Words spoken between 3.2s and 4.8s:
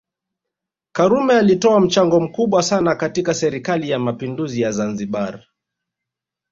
serikali ya mapinduzi ya